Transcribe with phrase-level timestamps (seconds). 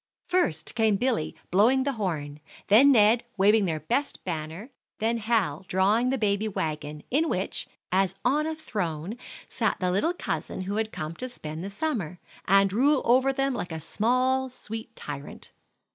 [0.25, 6.09] First came Billy blowing the horn, then Ned waving their best banner, then Hal drawing
[6.09, 9.15] the baby wagon, in which, as on a throne,
[9.47, 13.53] sat the little cousin who had come to spend the summer, and rule over them
[13.53, 15.51] like a small, sweet tyrant.